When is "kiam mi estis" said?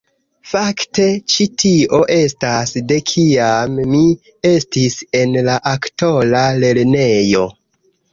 3.11-4.95